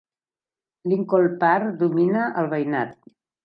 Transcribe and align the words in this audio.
Lincoln 0.93 1.29
Park 1.45 1.77
domina 1.85 2.27
el 2.45 2.51
veïnat. 2.59 3.01